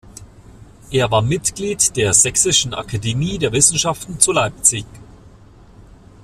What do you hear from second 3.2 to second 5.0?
der Wissenschaften zu Leipzig.